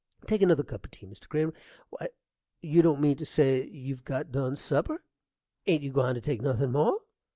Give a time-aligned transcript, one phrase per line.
[0.25, 1.29] Take another cup o' tea, Mr.
[1.29, 1.53] Crane.
[1.91, 2.07] Why,
[2.59, 5.03] you don't mean to say you've got done supper!
[5.67, 7.01] ain't you gwine to take nothin' more?